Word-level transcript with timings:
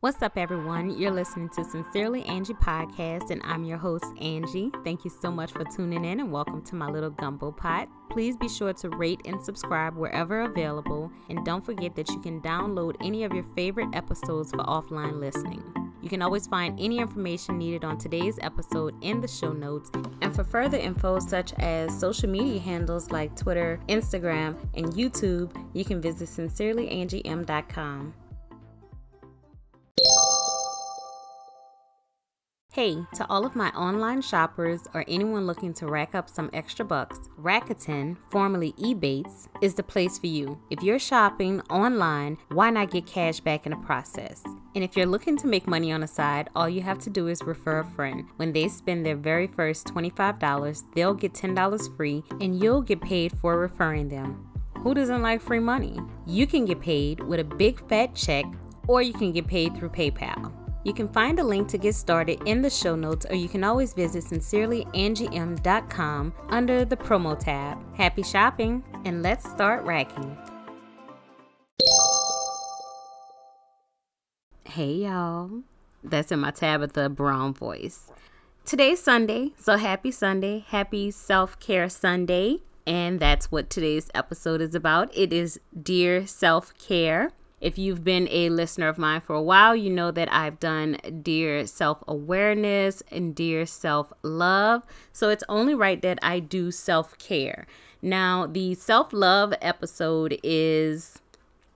What's 0.00 0.22
up, 0.22 0.38
everyone? 0.38 0.96
You're 0.96 1.10
listening 1.10 1.48
to 1.56 1.64
Sincerely 1.64 2.22
Angie 2.22 2.54
podcast, 2.54 3.32
and 3.32 3.42
I'm 3.44 3.64
your 3.64 3.78
host, 3.78 4.04
Angie. 4.20 4.70
Thank 4.84 5.04
you 5.04 5.10
so 5.10 5.28
much 5.28 5.50
for 5.50 5.64
tuning 5.74 6.04
in 6.04 6.20
and 6.20 6.30
welcome 6.30 6.62
to 6.66 6.76
my 6.76 6.86
little 6.88 7.10
gumbo 7.10 7.50
pot. 7.50 7.88
Please 8.08 8.36
be 8.36 8.48
sure 8.48 8.72
to 8.74 8.90
rate 8.90 9.20
and 9.24 9.42
subscribe 9.42 9.96
wherever 9.96 10.42
available, 10.42 11.10
and 11.28 11.44
don't 11.44 11.66
forget 11.66 11.96
that 11.96 12.08
you 12.10 12.20
can 12.20 12.40
download 12.42 12.94
any 13.00 13.24
of 13.24 13.32
your 13.32 13.42
favorite 13.56 13.88
episodes 13.92 14.52
for 14.52 14.58
offline 14.58 15.18
listening. 15.18 15.64
You 16.00 16.08
can 16.08 16.22
always 16.22 16.46
find 16.46 16.78
any 16.78 17.00
information 17.00 17.58
needed 17.58 17.82
on 17.82 17.98
today's 17.98 18.38
episode 18.40 18.94
in 19.02 19.20
the 19.20 19.26
show 19.26 19.52
notes. 19.52 19.90
And 20.22 20.32
for 20.32 20.44
further 20.44 20.78
info, 20.78 21.18
such 21.18 21.52
as 21.54 21.98
social 21.98 22.28
media 22.28 22.60
handles 22.60 23.10
like 23.10 23.34
Twitter, 23.34 23.80
Instagram, 23.88 24.56
and 24.74 24.92
YouTube, 24.92 25.50
you 25.74 25.84
can 25.84 26.00
visit 26.00 26.28
sincerelyangiem.com. 26.28 28.14
Hey, 32.78 33.04
to 33.14 33.26
all 33.28 33.44
of 33.44 33.56
my 33.56 33.70
online 33.70 34.22
shoppers 34.22 34.86
or 34.94 35.04
anyone 35.08 35.48
looking 35.48 35.74
to 35.74 35.88
rack 35.88 36.14
up 36.14 36.30
some 36.30 36.48
extra 36.52 36.84
bucks, 36.84 37.18
Rakuten, 37.36 38.16
formerly 38.30 38.72
Ebates, 38.74 39.48
is 39.60 39.74
the 39.74 39.82
place 39.82 40.16
for 40.16 40.28
you. 40.28 40.56
If 40.70 40.84
you're 40.84 41.00
shopping 41.00 41.60
online, 41.70 42.38
why 42.50 42.70
not 42.70 42.92
get 42.92 43.04
cash 43.04 43.40
back 43.40 43.66
in 43.66 43.70
the 43.70 43.78
process? 43.78 44.44
And 44.76 44.84
if 44.84 44.96
you're 44.96 45.06
looking 45.06 45.36
to 45.38 45.48
make 45.48 45.66
money 45.66 45.90
on 45.90 46.02
the 46.02 46.06
side, 46.06 46.50
all 46.54 46.68
you 46.68 46.80
have 46.82 47.00
to 47.00 47.10
do 47.10 47.26
is 47.26 47.42
refer 47.42 47.80
a 47.80 47.84
friend. 47.84 48.28
When 48.36 48.52
they 48.52 48.68
spend 48.68 49.04
their 49.04 49.16
very 49.16 49.48
first 49.48 49.88
$25, 49.88 50.84
they'll 50.94 51.14
get 51.14 51.32
$10 51.32 51.96
free 51.96 52.22
and 52.40 52.62
you'll 52.62 52.82
get 52.82 53.00
paid 53.00 53.36
for 53.40 53.58
referring 53.58 54.08
them. 54.08 54.48
Who 54.84 54.94
doesn't 54.94 55.22
like 55.22 55.40
free 55.40 55.58
money? 55.58 55.98
You 56.28 56.46
can 56.46 56.64
get 56.64 56.80
paid 56.80 57.18
with 57.18 57.40
a 57.40 57.56
big 57.56 57.84
fat 57.88 58.14
check 58.14 58.44
or 58.86 59.02
you 59.02 59.14
can 59.14 59.32
get 59.32 59.48
paid 59.48 59.76
through 59.76 59.88
PayPal. 59.88 60.67
You 60.88 60.94
can 60.94 61.08
find 61.10 61.38
a 61.38 61.44
link 61.44 61.68
to 61.68 61.76
get 61.76 61.94
started 61.94 62.40
in 62.46 62.62
the 62.62 62.70
show 62.70 62.96
notes, 62.96 63.26
or 63.28 63.34
you 63.34 63.46
can 63.46 63.62
always 63.62 63.92
visit 63.92 64.24
sincerelyangiem.com 64.24 66.34
under 66.48 66.86
the 66.86 66.96
promo 66.96 67.38
tab. 67.38 67.76
Happy 67.94 68.22
shopping, 68.22 68.82
and 69.04 69.22
let's 69.22 69.46
start 69.50 69.84
racking. 69.84 70.34
Hey, 74.64 74.92
y'all. 74.92 75.50
That's 76.02 76.32
in 76.32 76.40
my 76.40 76.52
Tabitha 76.52 77.10
Brown 77.10 77.52
voice. 77.52 78.10
Today's 78.64 79.02
Sunday, 79.02 79.52
so 79.58 79.76
happy 79.76 80.10
Sunday. 80.10 80.64
Happy 80.68 81.10
Self 81.10 81.60
Care 81.60 81.90
Sunday. 81.90 82.62
And 82.86 83.20
that's 83.20 83.52
what 83.52 83.68
today's 83.68 84.08
episode 84.14 84.62
is 84.62 84.74
about. 84.74 85.14
It 85.14 85.34
is 85.34 85.60
Dear 85.82 86.26
Self 86.26 86.72
Care. 86.78 87.32
If 87.60 87.76
you've 87.76 88.04
been 88.04 88.28
a 88.30 88.50
listener 88.50 88.88
of 88.88 88.98
mine 88.98 89.20
for 89.20 89.34
a 89.34 89.42
while, 89.42 89.74
you 89.74 89.90
know 89.90 90.10
that 90.12 90.32
I've 90.32 90.60
done 90.60 90.98
Dear 91.22 91.66
Self 91.66 92.04
Awareness 92.06 93.02
and 93.10 93.34
Dear 93.34 93.66
Self 93.66 94.12
Love. 94.22 94.84
So 95.12 95.28
it's 95.28 95.44
only 95.48 95.74
right 95.74 96.00
that 96.02 96.18
I 96.22 96.38
do 96.38 96.70
self 96.70 97.18
care. 97.18 97.66
Now, 98.00 98.46
the 98.46 98.74
self 98.74 99.12
love 99.12 99.54
episode 99.60 100.38
is. 100.42 101.18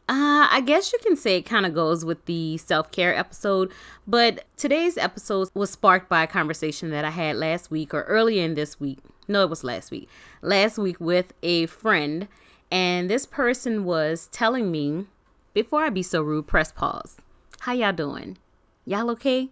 Uh, 0.08 0.46
I 0.50 0.60
guess 0.66 0.92
you 0.92 0.98
can 0.98 1.16
say 1.16 1.36
it 1.36 1.42
kind 1.42 1.64
of 1.64 1.74
goes 1.74 2.04
with 2.04 2.24
the 2.26 2.58
self 2.58 2.90
care 2.90 3.14
episode, 3.16 3.72
but 4.06 4.44
today's 4.56 4.98
episode 4.98 5.48
was 5.54 5.70
sparked 5.70 6.08
by 6.08 6.24
a 6.24 6.26
conversation 6.26 6.90
that 6.90 7.04
I 7.04 7.10
had 7.10 7.36
last 7.36 7.70
week 7.70 7.94
or 7.94 8.02
earlier 8.02 8.44
in 8.44 8.54
this 8.54 8.78
week. 8.78 8.98
No, 9.26 9.42
it 9.44 9.50
was 9.50 9.64
last 9.64 9.90
week. 9.90 10.08
Last 10.42 10.76
week 10.76 11.00
with 11.00 11.32
a 11.42 11.66
friend, 11.66 12.28
and 12.70 13.08
this 13.08 13.26
person 13.26 13.84
was 13.84 14.28
telling 14.32 14.70
me 14.70 15.06
before 15.54 15.82
I 15.82 15.90
be 15.90 16.02
so 16.02 16.22
rude, 16.22 16.46
press 16.46 16.72
pause. 16.72 17.16
How 17.60 17.72
y'all 17.72 17.92
doing? 17.92 18.38
Y'all 18.84 19.10
okay? 19.10 19.50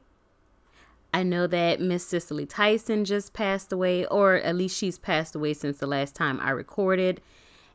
I 1.13 1.23
know 1.23 1.47
that 1.47 1.81
Miss 1.81 2.07
Cicely 2.07 2.47
Tyson 2.47 3.05
just 3.05 3.33
passed 3.33 3.73
away, 3.73 4.07
or 4.07 4.37
at 4.37 4.57
least 4.57 4.77
she's 4.77 4.99
passed 4.99 5.35
away 5.35 5.55
since 5.55 5.79
the 5.79 5.87
last 5.87 6.15
time 6.15 6.39
I 6.41 6.51
recorded. 6.51 7.21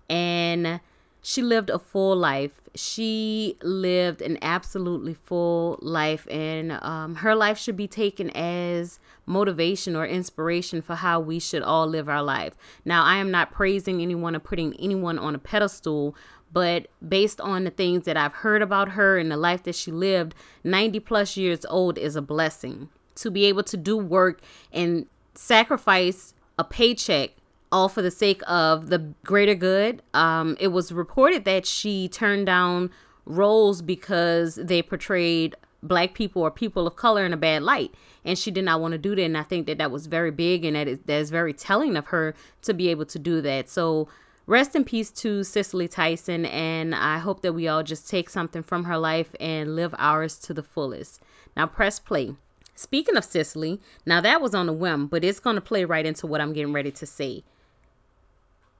And 0.09 0.79
she 1.21 1.41
lived 1.41 1.69
a 1.69 1.79
full 1.79 2.15
life. 2.15 2.61
She 2.75 3.57
lived 3.63 4.21
an 4.21 4.37
absolutely 4.41 5.15
full 5.15 5.79
life, 5.81 6.27
and 6.29 6.73
um, 6.73 7.15
her 7.15 7.33
life 7.33 7.57
should 7.57 7.75
be 7.75 7.87
taken 7.87 8.29
as 8.31 8.99
motivation 9.25 9.95
or 9.95 10.05
inspiration 10.05 10.81
for 10.81 10.95
how 10.95 11.19
we 11.19 11.39
should 11.39 11.63
all 11.63 11.87
live 11.87 12.07
our 12.07 12.21
life. 12.21 12.53
Now, 12.85 13.03
I 13.03 13.15
am 13.15 13.31
not 13.31 13.51
praising 13.51 14.01
anyone 14.01 14.35
or 14.35 14.39
putting 14.39 14.75
anyone 14.75 15.17
on 15.17 15.33
a 15.33 15.39
pedestal, 15.39 16.15
but 16.55 16.87
based 17.05 17.41
on 17.41 17.65
the 17.65 17.69
things 17.69 18.05
that 18.05 18.15
I've 18.15 18.35
heard 18.35 18.61
about 18.61 18.91
her 18.91 19.17
and 19.17 19.29
the 19.29 19.35
life 19.35 19.63
that 19.63 19.75
she 19.75 19.91
lived, 19.91 20.33
90 20.63 21.01
plus 21.01 21.35
years 21.35 21.65
old 21.69 21.97
is 21.97 22.15
a 22.15 22.21
blessing. 22.21 22.87
To 23.15 23.29
be 23.29 23.43
able 23.43 23.63
to 23.63 23.75
do 23.75 23.97
work 23.97 24.39
and 24.71 25.05
sacrifice 25.33 26.33
a 26.57 26.63
paycheck 26.63 27.31
all 27.73 27.89
for 27.89 28.01
the 28.01 28.09
sake 28.09 28.41
of 28.47 28.87
the 28.87 28.99
greater 29.25 29.53
good. 29.53 30.01
Um, 30.13 30.55
it 30.57 30.69
was 30.69 30.93
reported 30.93 31.43
that 31.43 31.65
she 31.65 32.07
turned 32.07 32.45
down 32.45 32.89
roles 33.25 33.81
because 33.81 34.55
they 34.55 34.81
portrayed 34.81 35.57
black 35.83 36.13
people 36.13 36.41
or 36.41 36.51
people 36.51 36.87
of 36.87 36.95
color 36.95 37.25
in 37.25 37.33
a 37.33 37.37
bad 37.37 37.63
light 37.63 37.93
and 38.23 38.39
she 38.39 38.49
did 38.49 38.63
not 38.63 38.79
want 38.81 38.91
to 38.93 38.97
do 38.97 39.13
that 39.15 39.21
and 39.21 39.37
i 39.37 39.43
think 39.43 39.67
that 39.67 39.77
that 39.77 39.91
was 39.91 40.07
very 40.07 40.31
big 40.31 40.65
and 40.65 40.75
that 40.75 40.87
is, 40.87 40.97
that 41.05 41.17
is 41.17 41.29
very 41.29 41.53
telling 41.53 41.95
of 41.95 42.07
her 42.07 42.33
to 42.63 42.73
be 42.73 42.87
able 42.87 43.05
to 43.05 43.19
do 43.19 43.39
that 43.39 43.69
so 43.69 44.07
rest 44.47 44.75
in 44.75 44.83
peace 44.83 45.11
to 45.11 45.43
Cicely 45.43 45.87
Tyson, 45.87 46.45
and 46.45 46.93
I 46.93 47.17
hope 47.17 47.41
that 47.41 47.53
we 47.53 47.67
all 47.67 47.83
just 47.83 48.09
take 48.09 48.29
something 48.29 48.63
from 48.63 48.85
her 48.85 48.97
life 48.97 49.35
and 49.39 49.75
live 49.75 49.95
ours 49.97 50.37
to 50.39 50.53
the 50.53 50.63
fullest. 50.63 51.21
Now, 51.55 51.65
press 51.67 51.99
play. 51.99 52.35
Speaking 52.75 53.15
of 53.15 53.23
Cicely, 53.23 53.79
now 54.05 54.19
that 54.21 54.41
was 54.41 54.53
on 54.53 54.67
a 54.67 54.73
whim, 54.73 55.07
but 55.07 55.23
it's 55.23 55.39
going 55.39 55.55
to 55.55 55.61
play 55.61 55.85
right 55.85 56.05
into 56.05 56.27
what 56.27 56.41
I'm 56.41 56.53
getting 56.53 56.73
ready 56.73 56.91
to 56.91 57.05
say. 57.05 57.43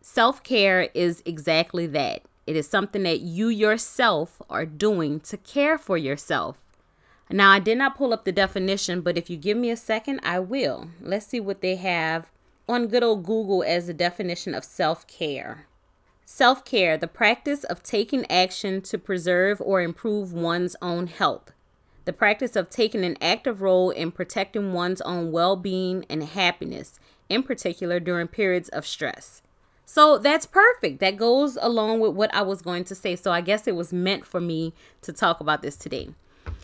Self 0.02 0.44
care 0.44 0.90
is 0.94 1.24
exactly 1.26 1.88
that. 1.88 2.24
It 2.46 2.56
is 2.56 2.68
something 2.68 3.04
that 3.04 3.22
you 3.22 3.48
yourself 3.48 4.42
are 4.50 4.66
doing 4.66 5.20
to 5.22 5.38
care 5.38 5.78
for 5.78 5.98
yourself. 5.98 6.62
Now, 7.32 7.50
I 7.50 7.58
did 7.58 7.80
not 7.80 7.98
pull 7.98 8.14
up 8.14 8.24
the 8.24 8.32
definition, 8.32 9.02
but 9.02 9.18
if 9.18 9.32
you 9.32 9.38
give 9.38 9.58
me 9.58 9.72
a 9.72 9.78
second, 9.78 10.20
I 10.22 10.40
will. 10.40 10.90
Let's 11.02 11.26
see 11.26 11.40
what 11.40 11.62
they 11.62 11.76
have 11.78 12.30
on 12.68 12.88
good 12.88 13.04
old 13.04 13.24
Google 13.24 13.64
as 13.64 13.88
the 13.88 13.94
definition 13.94 14.56
of 14.56 14.64
self 14.64 15.08
care. 15.08 15.68
Self 16.26 16.66
care, 16.66 16.98
the 16.98 17.08
practice 17.08 17.64
of 17.64 17.84
taking 17.84 18.30
action 18.32 18.82
to 18.82 18.98
preserve 18.98 19.62
or 19.62 19.82
improve 19.82 20.34
one's 20.34 20.76
own 20.82 21.08
health. 21.08 21.52
The 22.06 22.14
practice 22.14 22.56
of 22.56 22.70
taking 22.70 23.04
an 23.04 23.18
active 23.22 23.62
role 23.62 23.90
in 23.90 24.12
protecting 24.12 24.74
one's 24.74 25.02
own 25.02 25.32
well 25.32 25.56
being 25.56 26.06
and 26.10 26.24
happiness, 26.24 27.00
in 27.30 27.44
particular 27.44 28.00
during 28.00 28.28
periods 28.28 28.70
of 28.70 28.86
stress. 28.86 29.42
So 29.86 30.18
that's 30.18 30.48
perfect. 30.48 31.00
That 31.00 31.18
goes 31.18 31.58
along 31.62 32.00
with 32.00 32.14
what 32.14 32.34
I 32.34 32.42
was 32.42 32.62
going 32.62 32.86
to 32.86 32.96
say. 32.96 33.16
So 33.16 33.32
I 33.32 33.42
guess 33.42 33.68
it 33.68 33.76
was 33.76 33.94
meant 33.94 34.26
for 34.26 34.42
me 34.42 34.74
to 35.04 35.14
talk 35.14 35.40
about 35.40 35.62
this 35.62 35.76
today. 35.76 36.10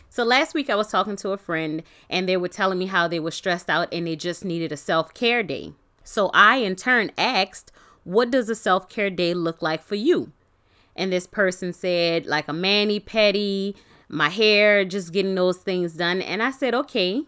So 0.10 0.24
last 0.24 0.54
week 0.54 0.70
I 0.70 0.76
was 0.76 0.90
talking 0.90 1.16
to 1.18 1.32
a 1.32 1.38
friend 1.38 1.84
and 2.10 2.28
they 2.28 2.36
were 2.36 2.48
telling 2.48 2.80
me 2.80 2.88
how 2.88 3.08
they 3.08 3.20
were 3.20 3.32
stressed 3.32 3.70
out 3.70 3.88
and 3.94 4.08
they 4.08 4.16
just 4.16 4.44
needed 4.44 4.72
a 4.72 4.78
self 4.78 5.14
care 5.14 5.44
day. 5.44 5.74
So 6.04 6.30
I, 6.34 6.58
in 6.58 6.76
turn, 6.76 7.12
asked, 7.18 7.72
What 8.04 8.32
does 8.32 8.50
a 8.50 8.56
self 8.56 8.90
care 8.90 9.10
day 9.10 9.34
look 9.34 9.62
like 9.62 9.84
for 9.84 9.96
you? 9.96 10.32
And 10.96 11.12
this 11.12 11.28
person 11.28 11.74
said, 11.74 12.26
like 12.26 12.48
a 12.48 12.54
mani 12.54 13.00
pedi, 13.00 13.76
my 14.10 14.30
hair, 14.30 14.84
just 14.84 15.14
getting 15.14 15.36
those 15.36 15.58
things 15.58 15.94
done. 15.94 16.22
And 16.22 16.44
I 16.44 16.52
said, 16.52 16.74
Okay. 16.74 17.24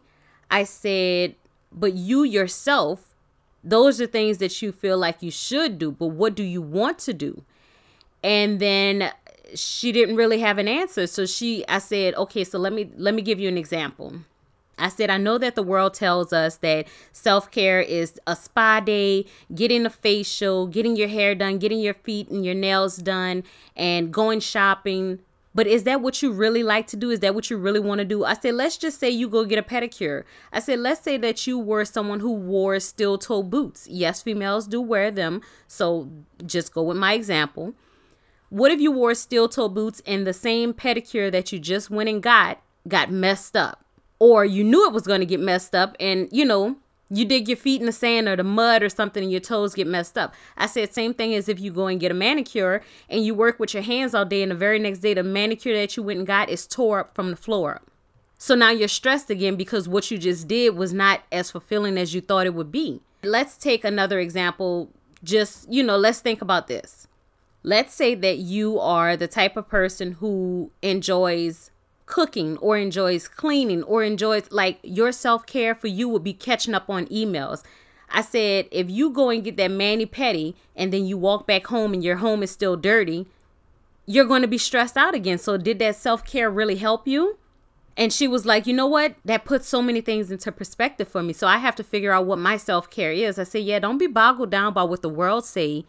I 0.52 0.64
said, 0.64 1.36
But 1.72 1.94
you 1.94 2.24
yourself, 2.24 3.16
those 3.64 4.02
are 4.02 4.06
things 4.08 4.40
that 4.40 4.62
you 4.62 4.72
feel 4.72 4.98
like 4.98 5.24
you 5.24 5.32
should 5.32 5.78
do, 5.78 5.92
but 5.92 6.08
what 6.08 6.36
do 6.36 6.44
you 6.44 6.62
want 6.62 7.00
to 7.00 7.14
do? 7.14 7.44
And 8.22 8.60
then 8.60 9.12
she 9.56 9.92
didn't 9.92 10.16
really 10.16 10.40
have 10.40 10.58
an 10.58 10.68
answer. 10.68 11.08
So 11.08 11.26
she 11.26 11.66
I 11.68 11.80
said, 11.80 12.16
"Okay, 12.16 12.44
so 12.44 12.58
let 12.60 12.74
me 12.74 12.90
let 12.98 13.14
me 13.14 13.22
give 13.22 13.40
you 13.40 13.48
an 13.48 13.58
example." 13.58 14.14
I 14.78 14.90
said, 14.90 15.10
I 15.10 15.18
know 15.18 15.38
that 15.38 15.56
the 15.56 15.64
world 15.64 15.94
tells 15.94 16.34
us 16.34 16.58
that 16.58 16.88
self 17.12 17.52
care 17.52 17.82
is 17.82 18.20
a 18.26 18.36
spa 18.36 18.80
day, 18.80 19.26
getting 19.54 19.86
a 19.86 19.90
facial, 19.90 20.68
getting 20.68 20.96
your 20.96 21.08
hair 21.08 21.36
done, 21.36 21.60
getting 21.60 21.80
your 21.80 21.94
feet 21.94 22.30
and 22.30 22.44
your 22.44 22.56
nails 22.56 22.98
done, 22.98 23.44
and 23.76 24.12
going 24.12 24.40
shopping. 24.40 25.20
But 25.56 25.68
is 25.68 25.84
that 25.84 26.02
what 26.02 26.24
you 26.24 26.32
really 26.32 26.64
like 26.64 26.88
to 26.88 26.98
do? 26.98 27.12
Is 27.12 27.20
that 27.20 27.36
what 27.36 27.50
you 27.50 27.58
really 27.58 27.80
want 27.80 28.00
to 28.00 28.06
do? 28.06 28.26
I 28.26 28.34
said, 28.34 28.56
let's 28.56 28.78
just 28.78 29.00
say 29.00 29.10
you 29.10 29.28
go 29.28 29.46
get 29.46 29.60
a 29.60 29.64
pedicure. 29.64 30.24
I 30.52 30.60
said, 30.60 30.80
let's 30.80 31.02
say 31.02 31.18
that 31.18 31.46
you 31.46 31.60
were 31.60 31.86
someone 31.86 32.22
who 32.22 32.34
wore 32.34 32.80
steel 32.80 33.20
toe 33.20 33.44
boots. 33.44 33.88
Yes, 33.88 34.24
females 34.24 34.66
do 34.66 34.82
wear 34.82 35.12
them. 35.12 35.42
So 35.68 36.10
just 36.44 36.74
go 36.74 36.82
with 36.82 36.98
my 36.98 37.14
example. 37.14 37.76
What 38.50 38.72
if 38.72 38.82
you 38.82 38.92
wore 38.92 39.14
steel 39.14 39.48
toe 39.48 39.70
boots 39.70 40.02
and 40.08 40.26
the 40.26 40.34
same 40.34 40.74
pedicure 40.74 41.32
that 41.32 41.52
you 41.52 41.60
just 41.60 41.90
went 41.92 42.10
and 42.10 42.22
got 42.22 42.60
got 42.88 43.12
messed 43.12 43.56
up? 43.56 43.84
Or 44.20 44.46
you 44.46 44.64
knew 44.64 44.88
it 44.88 44.94
was 44.94 45.04
going 45.04 45.20
to 45.20 45.26
get 45.26 45.40
messed 45.40 45.76
up 45.76 45.96
and 46.00 46.30
you 46.32 46.46
know 46.46 46.78
you 47.10 47.26
dig 47.26 47.48
your 47.48 47.58
feet 47.58 47.80
in 47.80 47.86
the 47.86 47.92
sand 47.92 48.28
or 48.28 48.36
the 48.36 48.44
mud 48.44 48.82
or 48.82 48.90
something 48.90 49.24
and 49.24 49.32
your 49.32 49.42
toes 49.42 49.76
get 49.76 49.86
messed 49.86 50.18
up. 50.18 50.34
I 50.58 50.66
said 50.66 50.94
same 50.94 51.14
thing 51.14 51.36
as 51.36 51.48
if 51.48 51.60
you 51.60 51.72
go 51.72 51.88
and 51.88 52.00
get 52.00 52.12
a 52.12 52.16
manicure 52.16 52.82
and 53.10 53.24
you 53.24 53.36
work 53.36 53.60
with 53.60 53.74
your 53.74 53.84
hands 53.84 54.16
all 54.16 54.26
day 54.26 54.42
and 54.42 54.52
the 54.52 54.56
very 54.56 54.80
next 54.80 55.00
day 55.00 55.14
the 55.14 55.24
manicure 55.24 55.76
that 55.76 55.96
you 55.96 56.04
went 56.04 56.20
and 56.20 56.28
got 56.28 56.50
is 56.50 56.66
tore 56.66 57.02
up 57.02 57.14
from 57.14 57.30
the 57.30 57.38
floor. 57.38 57.82
So 58.38 58.56
now 58.56 58.72
you're 58.72 58.88
stressed 58.88 59.30
again 59.30 59.56
because 59.56 59.88
what 59.88 60.10
you 60.12 60.18
just 60.18 60.48
did 60.48 60.76
was 60.76 60.92
not 60.92 61.22
as 61.32 61.52
fulfilling 61.52 61.98
as 61.98 62.14
you 62.14 62.22
thought 62.22 62.46
it 62.46 62.54
would 62.54 62.72
be. 62.72 63.02
Let's 63.24 63.58
take 63.58 63.86
another 63.86 64.20
example. 64.20 64.90
Just, 65.24 65.72
you 65.72 65.84
know, 65.84 65.96
let's 65.96 66.20
think 66.20 66.42
about 66.42 66.68
this. 66.68 67.08
Let's 67.62 67.94
say 67.94 68.16
that 68.16 68.40
you 68.40 68.80
are 68.80 69.16
the 69.16 69.30
type 69.30 69.56
of 69.56 69.70
person 69.70 70.14
who 70.14 70.72
enjoys 70.82 71.72
cooking 72.14 72.58
or 72.58 72.78
enjoys 72.78 73.28
cleaning 73.28 73.82
or 73.82 74.04
enjoys 74.04 74.44
like 74.52 74.78
your 74.84 75.12
self-care 75.12 75.74
for 75.74 75.88
you 75.88 76.08
would 76.08 76.24
be 76.24 76.32
catching 76.32 76.76
up 76.76 76.88
on 76.88 77.08
emails. 77.08 77.64
I 78.08 78.22
said 78.22 78.68
if 78.72 78.88
you 78.88 79.10
go 79.10 79.32
and 79.32 79.44
get 79.44 79.58
that 79.58 79.72
mani 79.72 80.06
pedi 80.06 80.54
and 80.76 80.94
then 80.94 81.08
you 81.08 81.18
walk 81.18 81.48
back 81.48 81.66
home 81.66 81.92
and 81.92 82.04
your 82.04 82.18
home 82.18 82.44
is 82.44 82.52
still 82.52 82.78
dirty, 82.78 83.26
you're 84.06 84.26
going 84.26 84.44
to 84.44 84.48
be 84.48 84.60
stressed 84.60 84.96
out 84.96 85.16
again. 85.16 85.40
So 85.40 85.58
did 85.58 85.80
that 85.80 85.96
self-care 85.96 86.52
really 86.52 86.76
help 86.76 87.08
you? 87.08 87.40
And 87.98 88.14
she 88.14 88.28
was 88.28 88.46
like, 88.46 88.68
you 88.68 88.74
know 88.74 88.86
what? 88.86 89.16
That 89.26 89.44
puts 89.44 89.68
so 89.68 89.82
many 89.82 90.02
things 90.02 90.30
into 90.30 90.52
perspective 90.52 91.08
for 91.08 91.24
me. 91.24 91.34
So 91.34 91.48
I 91.48 91.58
have 91.58 91.76
to 91.78 91.84
figure 91.84 92.12
out 92.12 92.28
what 92.28 92.38
my 92.38 92.58
self-care 92.58 93.12
is. 93.12 93.40
I 93.40 93.44
said, 93.44 93.64
yeah, 93.64 93.80
don't 93.80 93.98
be 93.98 94.06
boggled 94.06 94.52
down 94.52 94.76
by 94.76 94.84
what 94.84 95.02
the 95.02 95.10
world 95.10 95.46
say 95.46 95.84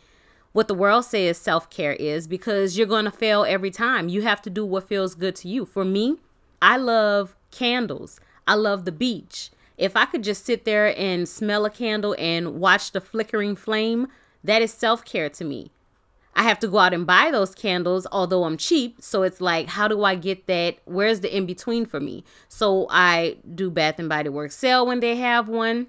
what 0.54 0.68
the 0.68 0.74
world 0.74 1.04
says 1.04 1.36
self 1.36 1.68
care 1.68 1.94
is 1.94 2.26
because 2.26 2.78
you're 2.78 2.86
going 2.86 3.04
to 3.04 3.10
fail 3.10 3.44
every 3.46 3.72
time. 3.72 4.08
You 4.08 4.22
have 4.22 4.40
to 4.42 4.50
do 4.50 4.64
what 4.64 4.88
feels 4.88 5.14
good 5.16 5.34
to 5.36 5.48
you. 5.48 5.66
For 5.66 5.84
me, 5.84 6.18
I 6.62 6.78
love 6.78 7.36
candles, 7.50 8.20
I 8.46 8.54
love 8.54 8.86
the 8.86 8.92
beach. 8.92 9.50
If 9.76 9.96
I 9.96 10.06
could 10.06 10.22
just 10.22 10.46
sit 10.46 10.64
there 10.64 10.96
and 10.96 11.28
smell 11.28 11.64
a 11.64 11.70
candle 11.70 12.14
and 12.20 12.60
watch 12.60 12.92
the 12.92 13.00
flickering 13.00 13.56
flame, 13.56 14.06
that 14.44 14.62
is 14.62 14.72
self 14.72 15.04
care 15.04 15.28
to 15.28 15.44
me. 15.44 15.72
I 16.36 16.44
have 16.44 16.60
to 16.60 16.68
go 16.68 16.78
out 16.78 16.94
and 16.94 17.04
buy 17.04 17.30
those 17.32 17.54
candles, 17.54 18.06
although 18.12 18.44
I'm 18.44 18.56
cheap. 18.56 18.98
So 19.00 19.24
it's 19.24 19.40
like, 19.40 19.68
how 19.68 19.88
do 19.88 20.04
I 20.04 20.14
get 20.14 20.46
that? 20.46 20.78
Where's 20.84 21.20
the 21.20 21.36
in 21.36 21.46
between 21.46 21.84
for 21.84 21.98
me? 21.98 22.22
So 22.48 22.86
I 22.90 23.38
do 23.54 23.70
Bath 23.70 23.98
and 23.98 24.08
Body 24.08 24.28
Works 24.28 24.56
sale 24.56 24.86
when 24.86 25.00
they 25.00 25.16
have 25.16 25.48
one. 25.48 25.88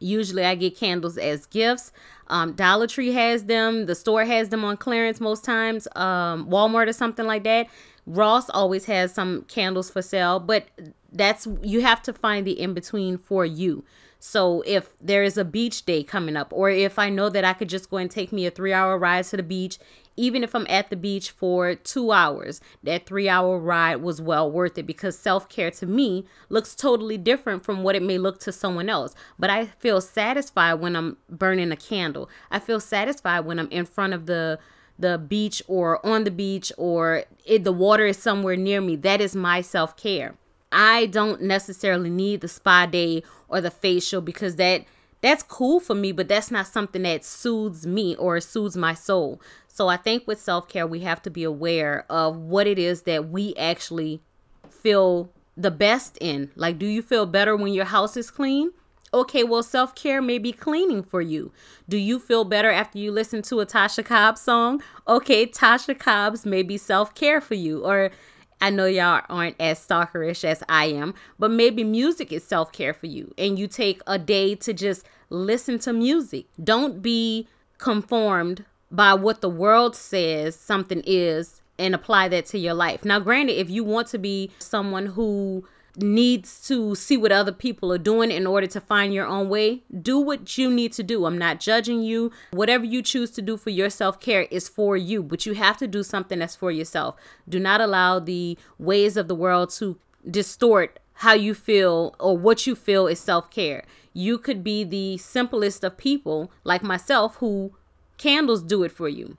Usually 0.00 0.44
I 0.44 0.54
get 0.54 0.76
candles 0.76 1.18
as 1.18 1.46
gifts. 1.46 1.92
Um, 2.28 2.52
Dollar 2.52 2.86
Tree 2.86 3.12
has 3.12 3.44
them. 3.44 3.86
The 3.86 3.94
store 3.94 4.24
has 4.24 4.50
them 4.50 4.64
on 4.64 4.76
clearance 4.76 5.20
most 5.20 5.44
times. 5.44 5.88
Um, 5.96 6.48
Walmart 6.48 6.88
or 6.88 6.92
something 6.92 7.26
like 7.26 7.44
that. 7.44 7.68
Ross 8.06 8.48
always 8.50 8.86
has 8.86 9.12
some 9.12 9.42
candles 9.42 9.90
for 9.90 10.02
sale, 10.02 10.40
but 10.40 10.66
that's 11.12 11.46
you 11.62 11.82
have 11.82 12.02
to 12.02 12.12
find 12.12 12.46
the 12.46 12.58
in 12.58 12.74
between 12.74 13.18
for 13.18 13.44
you. 13.44 13.84
So 14.18 14.62
if 14.66 14.96
there 15.00 15.22
is 15.22 15.38
a 15.38 15.44
beach 15.44 15.84
day 15.84 16.02
coming 16.02 16.36
up, 16.36 16.52
or 16.52 16.70
if 16.70 16.98
I 16.98 17.08
know 17.08 17.28
that 17.28 17.44
I 17.44 17.52
could 17.52 17.68
just 17.68 17.90
go 17.90 17.98
and 17.98 18.10
take 18.10 18.32
me 18.32 18.46
a 18.46 18.50
three 18.50 18.72
hour 18.72 18.98
ride 18.98 19.24
to 19.26 19.36
the 19.36 19.42
beach, 19.42 19.78
even 20.16 20.42
if 20.42 20.54
I'm 20.54 20.66
at 20.68 20.90
the 20.90 20.96
beach 20.96 21.30
for 21.30 21.76
two 21.76 22.10
hours, 22.10 22.60
that 22.82 23.06
three 23.06 23.28
hour 23.28 23.56
ride 23.58 24.02
was 24.02 24.20
well 24.20 24.50
worth 24.50 24.76
it 24.76 24.86
because 24.86 25.16
self 25.16 25.48
care 25.48 25.70
to 25.70 25.86
me 25.86 26.26
looks 26.48 26.74
totally 26.74 27.16
different 27.16 27.64
from 27.64 27.84
what 27.84 27.94
it 27.94 28.02
may 28.02 28.18
look 28.18 28.40
to 28.40 28.52
someone 28.52 28.88
else. 28.88 29.14
But 29.38 29.50
I 29.50 29.66
feel 29.66 30.00
satisfied 30.00 30.74
when 30.74 30.96
I'm 30.96 31.16
burning 31.30 31.70
a 31.70 31.76
candle. 31.76 32.28
I 32.50 32.58
feel 32.58 32.80
satisfied 32.80 33.40
when 33.40 33.60
I'm 33.60 33.70
in 33.70 33.86
front 33.86 34.12
of 34.12 34.26
the 34.26 34.58
the 34.98 35.16
beach 35.16 35.62
or 35.68 36.04
on 36.04 36.24
the 36.24 36.30
beach 36.32 36.72
or 36.76 37.22
it, 37.44 37.62
the 37.62 37.72
water 37.72 38.04
is 38.04 38.18
somewhere 38.18 38.56
near 38.56 38.80
me. 38.80 38.96
That 38.96 39.20
is 39.20 39.36
my 39.36 39.60
self 39.60 39.96
care. 39.96 40.34
I 40.70 41.06
don't 41.06 41.42
necessarily 41.42 42.10
need 42.10 42.40
the 42.40 42.48
spa 42.48 42.86
day 42.86 43.22
or 43.48 43.60
the 43.60 43.70
facial 43.70 44.20
because 44.20 44.56
that 44.56 44.84
that's 45.20 45.42
cool 45.42 45.80
for 45.80 45.94
me, 45.94 46.12
but 46.12 46.28
that's 46.28 46.50
not 46.50 46.66
something 46.66 47.02
that 47.02 47.24
soothes 47.24 47.86
me 47.86 48.14
or 48.16 48.40
soothes 48.40 48.76
my 48.76 48.94
soul. 48.94 49.40
So 49.66 49.88
I 49.88 49.96
think 49.96 50.26
with 50.26 50.40
self 50.40 50.68
care, 50.68 50.86
we 50.86 51.00
have 51.00 51.22
to 51.22 51.30
be 51.30 51.44
aware 51.44 52.04
of 52.08 52.36
what 52.36 52.66
it 52.66 52.78
is 52.78 53.02
that 53.02 53.28
we 53.28 53.54
actually 53.56 54.20
feel 54.68 55.30
the 55.56 55.70
best 55.70 56.16
in. 56.20 56.50
Like, 56.54 56.78
do 56.78 56.86
you 56.86 57.02
feel 57.02 57.26
better 57.26 57.56
when 57.56 57.72
your 57.72 57.86
house 57.86 58.16
is 58.16 58.30
clean? 58.30 58.72
Okay, 59.12 59.42
well, 59.42 59.62
self 59.62 59.94
care 59.94 60.20
may 60.20 60.38
be 60.38 60.52
cleaning 60.52 61.02
for 61.02 61.20
you. 61.20 61.50
Do 61.88 61.96
you 61.96 62.18
feel 62.18 62.44
better 62.44 62.70
after 62.70 62.98
you 62.98 63.10
listen 63.10 63.42
to 63.42 63.60
a 63.60 63.66
Tasha 63.66 64.04
Cobbs 64.04 64.40
song? 64.40 64.82
Okay, 65.06 65.46
Tasha 65.46 65.98
Cobbs 65.98 66.44
may 66.44 66.62
be 66.62 66.76
self 66.76 67.14
care 67.14 67.40
for 67.40 67.54
you. 67.54 67.84
Or 67.84 68.10
I 68.60 68.70
know 68.70 68.86
y'all 68.86 69.22
aren't 69.28 69.56
as 69.60 69.84
stalkerish 69.84 70.44
as 70.44 70.62
I 70.68 70.86
am, 70.86 71.14
but 71.38 71.50
maybe 71.50 71.84
music 71.84 72.32
is 72.32 72.44
self 72.44 72.72
care 72.72 72.92
for 72.92 73.06
you 73.06 73.32
and 73.38 73.58
you 73.58 73.68
take 73.68 74.00
a 74.06 74.18
day 74.18 74.54
to 74.56 74.72
just 74.72 75.06
listen 75.30 75.78
to 75.80 75.92
music. 75.92 76.46
Don't 76.62 77.02
be 77.02 77.46
conformed 77.78 78.64
by 78.90 79.14
what 79.14 79.40
the 79.40 79.48
world 79.48 79.94
says 79.94 80.56
something 80.56 81.02
is 81.06 81.60
and 81.78 81.94
apply 81.94 82.28
that 82.28 82.46
to 82.46 82.58
your 82.58 82.74
life. 82.74 83.04
Now, 83.04 83.20
granted, 83.20 83.54
if 83.54 83.70
you 83.70 83.84
want 83.84 84.08
to 84.08 84.18
be 84.18 84.50
someone 84.58 85.06
who 85.06 85.64
needs 86.02 86.66
to 86.68 86.94
see 86.94 87.16
what 87.16 87.32
other 87.32 87.52
people 87.52 87.92
are 87.92 87.98
doing 87.98 88.30
in 88.30 88.46
order 88.46 88.66
to 88.66 88.80
find 88.80 89.12
your 89.12 89.26
own 89.26 89.48
way, 89.48 89.82
do 90.02 90.18
what 90.18 90.56
you 90.56 90.70
need 90.70 90.92
to 90.94 91.02
do. 91.02 91.26
I'm 91.26 91.38
not 91.38 91.60
judging 91.60 92.02
you. 92.02 92.32
Whatever 92.52 92.84
you 92.84 93.02
choose 93.02 93.30
to 93.32 93.42
do 93.42 93.56
for 93.56 93.70
your 93.70 93.90
self 93.90 94.20
care 94.20 94.42
is 94.50 94.68
for 94.68 94.96
you, 94.96 95.22
but 95.22 95.46
you 95.46 95.54
have 95.54 95.76
to 95.78 95.86
do 95.86 96.02
something 96.02 96.38
that's 96.38 96.56
for 96.56 96.70
yourself. 96.70 97.16
Do 97.48 97.58
not 97.58 97.80
allow 97.80 98.18
the 98.18 98.58
ways 98.78 99.16
of 99.16 99.28
the 99.28 99.34
world 99.34 99.70
to 99.74 99.98
distort 100.28 100.98
how 101.14 101.32
you 101.32 101.52
feel 101.52 102.14
or 102.20 102.36
what 102.38 102.66
you 102.66 102.74
feel 102.74 103.06
is 103.06 103.18
self 103.18 103.50
care. 103.50 103.84
You 104.12 104.38
could 104.38 104.64
be 104.64 104.84
the 104.84 105.16
simplest 105.18 105.84
of 105.84 105.96
people, 105.96 106.50
like 106.64 106.82
myself, 106.82 107.36
who 107.36 107.72
candles 108.16 108.62
do 108.62 108.82
it 108.82 108.92
for 108.92 109.08
you. 109.08 109.36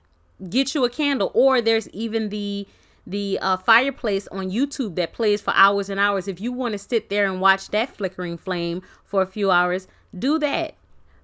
Get 0.48 0.74
you 0.74 0.84
a 0.84 0.90
candle, 0.90 1.30
or 1.34 1.60
there's 1.60 1.88
even 1.90 2.30
the 2.30 2.66
the 3.06 3.38
uh, 3.40 3.56
fireplace 3.56 4.28
on 4.28 4.50
YouTube 4.50 4.94
that 4.96 5.12
plays 5.12 5.40
for 5.40 5.52
hours 5.54 5.88
and 5.88 5.98
hours. 5.98 6.28
If 6.28 6.40
you 6.40 6.52
want 6.52 6.72
to 6.72 6.78
sit 6.78 7.08
there 7.08 7.26
and 7.26 7.40
watch 7.40 7.68
that 7.70 7.96
flickering 7.96 8.36
flame 8.36 8.82
for 9.04 9.22
a 9.22 9.26
few 9.26 9.50
hours, 9.50 9.88
do 10.16 10.38
that. 10.38 10.74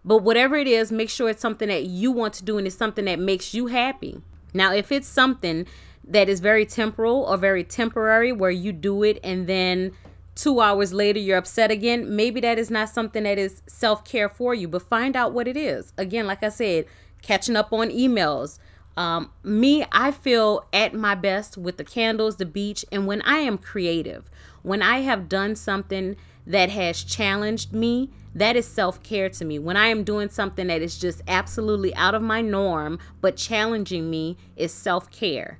But 0.04 0.18
whatever 0.18 0.56
it 0.56 0.68
is, 0.68 0.92
make 0.92 1.10
sure 1.10 1.28
it's 1.28 1.42
something 1.42 1.68
that 1.68 1.84
you 1.84 2.12
want 2.12 2.34
to 2.34 2.44
do 2.44 2.58
and 2.58 2.66
it's 2.66 2.76
something 2.76 3.04
that 3.06 3.18
makes 3.18 3.54
you 3.54 3.66
happy. 3.66 4.22
Now, 4.54 4.72
if 4.72 4.92
it's 4.92 5.08
something 5.08 5.66
that 6.06 6.28
is 6.28 6.38
very 6.40 6.64
temporal 6.64 7.24
or 7.24 7.36
very 7.36 7.64
temporary 7.64 8.32
where 8.32 8.50
you 8.50 8.72
do 8.72 9.02
it 9.02 9.18
and 9.24 9.48
then 9.48 9.92
two 10.36 10.60
hours 10.60 10.92
later 10.92 11.18
you're 11.18 11.38
upset 11.38 11.72
again, 11.72 12.14
maybe 12.14 12.40
that 12.40 12.58
is 12.58 12.70
not 12.70 12.88
something 12.88 13.24
that 13.24 13.38
is 13.38 13.62
self 13.66 14.04
care 14.04 14.28
for 14.28 14.54
you. 14.54 14.68
But 14.68 14.82
find 14.82 15.16
out 15.16 15.32
what 15.32 15.48
it 15.48 15.56
is. 15.56 15.92
Again, 15.98 16.26
like 16.26 16.42
I 16.44 16.50
said, 16.50 16.86
catching 17.22 17.56
up 17.56 17.72
on 17.72 17.90
emails, 17.90 18.60
um, 18.96 19.30
me, 19.42 19.84
I 19.92 20.10
feel 20.10 20.66
at 20.72 20.94
my 20.94 21.14
best 21.14 21.58
with 21.58 21.76
the 21.76 21.84
candles, 21.84 22.36
the 22.36 22.46
beach, 22.46 22.84
and 22.90 23.06
when 23.06 23.20
I 23.22 23.38
am 23.38 23.58
creative, 23.58 24.30
when 24.62 24.80
I 24.80 25.00
have 25.00 25.28
done 25.28 25.54
something 25.54 26.16
that 26.46 26.70
has 26.70 27.02
challenged 27.02 27.72
me, 27.72 28.10
that 28.34 28.56
is 28.56 28.66
self 28.66 29.02
care 29.02 29.28
to 29.30 29.44
me. 29.44 29.58
When 29.58 29.76
I 29.76 29.86
am 29.88 30.04
doing 30.04 30.30
something 30.30 30.66
that 30.68 30.82
is 30.82 30.98
just 30.98 31.22
absolutely 31.28 31.94
out 31.94 32.14
of 32.14 32.22
my 32.22 32.40
norm, 32.40 32.98
but 33.20 33.36
challenging 33.36 34.08
me, 34.10 34.36
is 34.56 34.72
self 34.72 35.10
care. 35.10 35.58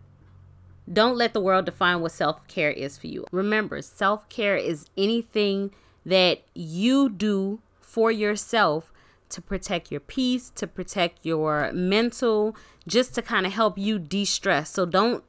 Don't 0.90 1.16
let 1.16 1.32
the 1.32 1.40
world 1.40 1.64
define 1.64 2.00
what 2.00 2.12
self 2.12 2.46
care 2.48 2.70
is 2.70 2.96
for 2.96 3.06
you. 3.06 3.26
Remember, 3.32 3.82
self 3.82 4.28
care 4.28 4.56
is 4.56 4.86
anything 4.96 5.72
that 6.04 6.42
you 6.54 7.08
do 7.08 7.60
for 7.80 8.10
yourself 8.10 8.92
to 9.30 9.42
protect 9.42 9.90
your 9.90 10.00
peace, 10.00 10.50
to 10.56 10.66
protect 10.66 11.24
your 11.24 11.72
mental, 11.72 12.56
just 12.86 13.14
to 13.14 13.22
kind 13.22 13.46
of 13.46 13.52
help 13.52 13.78
you 13.78 13.98
de-stress. 13.98 14.70
So 14.70 14.86
don't 14.86 15.24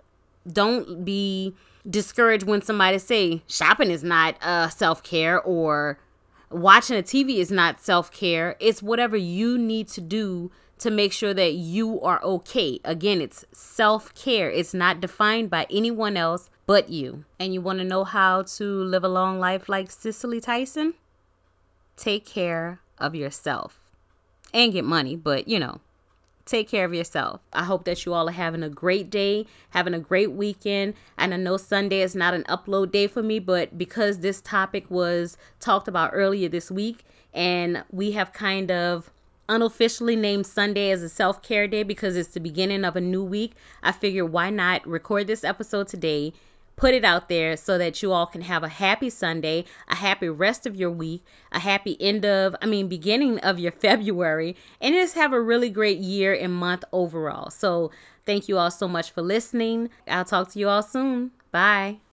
don't 0.52 1.04
be 1.04 1.54
discouraged 1.90 2.46
when 2.46 2.62
somebody 2.62 2.98
say 3.00 3.42
shopping 3.48 3.92
is 3.92 4.04
not 4.04 4.42
uh, 4.42 4.70
self-care 4.70 5.42
or 5.42 6.00
watching 6.50 6.98
a 6.98 7.04
TV 7.04 7.38
is 7.38 7.52
not 7.52 7.82
self-care. 7.82 8.56
It's 8.60 8.82
whatever 8.82 9.18
you 9.18 9.58
need 9.58 9.88
to 9.90 10.02
do 10.02 10.52
to 10.80 10.92
make 10.92 11.12
sure 11.12 11.34
that 11.34 11.54
you 11.54 12.00
are 12.02 12.22
okay. 12.24 12.80
Again, 12.86 13.20
it's 13.20 13.46
self-care. 13.52 14.50
It's 14.50 14.74
not 14.74 15.02
defined 15.02 15.50
by 15.50 15.66
anyone 15.70 16.16
else 16.16 16.50
but 16.66 16.90
you. 16.90 17.26
And 17.40 17.54
you 17.54 17.62
want 17.62 17.80
to 17.80 17.86
know 17.86 18.04
how 18.04 18.44
to 18.44 18.64
live 18.64 19.04
a 19.04 19.10
long 19.10 19.40
life 19.40 19.68
like 19.68 19.90
Cicely 19.90 20.40
Tyson? 20.40 20.94
Take 21.96 22.26
care 22.26 22.80
of 23.00 23.16
yourself 23.16 23.87
and 24.58 24.74
get 24.74 24.84
money, 24.84 25.16
but 25.16 25.48
you 25.48 25.60
know, 25.60 25.80
take 26.46 26.68
care 26.68 26.84
of 26.84 26.94
yourself. 26.94 27.42
I 27.54 27.64
hope 27.64 27.86
that 27.86 28.06
you 28.06 28.14
all 28.14 28.28
are 28.28 28.34
having 28.34 28.64
a 28.64 28.70
great 28.70 29.10
day, 29.12 29.46
having 29.70 29.94
a 29.94 30.00
great 30.00 30.32
weekend. 30.32 30.96
And 31.16 31.32
I 31.34 31.38
know 31.38 31.58
Sunday 31.58 32.02
is 32.02 32.16
not 32.16 32.34
an 32.34 32.44
upload 32.46 32.92
day 32.92 33.06
for 33.06 33.22
me, 33.22 33.38
but 33.38 33.78
because 33.78 34.20
this 34.20 34.42
topic 34.42 34.90
was 34.90 35.38
talked 35.60 35.88
about 35.88 36.10
earlier 36.14 36.50
this 36.50 36.72
week, 36.72 37.06
and 37.34 37.84
we 37.92 38.14
have 38.14 38.34
kind 38.34 38.72
of 38.72 39.12
unofficially 39.48 40.16
named 40.16 40.48
Sunday 40.48 40.90
as 40.90 41.04
a 41.04 41.10
self 41.10 41.44
care 41.44 41.68
day 41.68 41.84
because 41.84 42.18
it's 42.18 42.30
the 42.30 42.40
beginning 42.40 42.84
of 42.84 42.96
a 42.96 43.02
new 43.02 43.24
week, 43.24 43.54
I 43.84 43.92
figured 43.92 44.32
why 44.32 44.50
not 44.50 44.88
record 44.88 45.28
this 45.28 45.44
episode 45.44 45.88
today 45.88 46.34
put 46.78 46.94
it 46.94 47.04
out 47.04 47.28
there 47.28 47.58
so 47.58 47.78
that 47.78 48.02
you 48.02 48.14
all 48.14 48.26
can 48.26 48.42
have 48.42 48.64
a 48.64 48.70
happy 48.70 49.10
Sunday, 49.10 49.66
a 49.90 49.96
happy 49.96 50.30
rest 50.30 50.66
of 50.66 50.76
your 50.76 50.92
week, 50.92 51.26
a 51.52 51.60
happy 51.60 51.98
end 52.00 52.24
of, 52.24 52.56
I 52.62 52.68
mean, 52.68 52.88
beginning 52.88 53.40
of 53.40 53.60
your 53.60 53.72
February, 53.88 54.56
and 54.80 54.96
just 54.96 55.16
have 55.16 55.34
a 55.34 55.42
really 55.42 55.70
great 55.70 55.98
year 55.98 56.34
and 56.34 56.54
month 56.54 56.86
overall. 56.94 57.50
So, 57.50 57.92
thank 58.26 58.48
you 58.48 58.58
all 58.58 58.72
so 58.72 58.88
much 58.88 59.12
for 59.12 59.22
listening. 59.22 59.90
I'll 60.08 60.26
talk 60.26 60.52
to 60.52 60.60
you 60.60 60.70
all 60.70 60.84
soon. 60.84 61.32
Bye. 61.52 62.07